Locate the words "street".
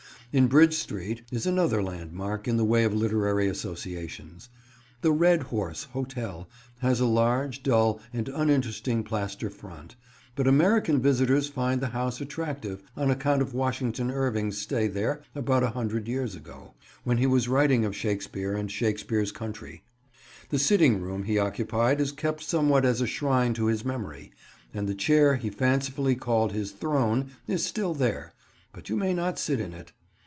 0.75-1.23